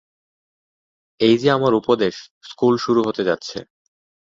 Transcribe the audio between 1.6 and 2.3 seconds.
উপদেশ,